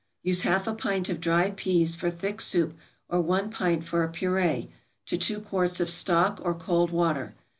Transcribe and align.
= 0.15 0.23
Use 0.23 0.41
half 0.41 0.65
a 0.65 0.73
pint 0.73 1.09
of 1.09 1.21
dried 1.21 1.55
peas 1.55 1.95
for 1.95 2.09
thick 2.09 2.41
soup, 2.41 2.75
or 3.07 3.21
one 3.21 3.51
pint 3.51 3.83
for 3.83 4.03
a 4.03 4.09
purée, 4.11 4.71
to 5.05 5.15
two 5.15 5.39
quarts 5.39 5.79
of 5.79 5.91
stock 5.91 6.39
or 6.43 6.55
cold 6.55 6.89
water. 6.89 7.35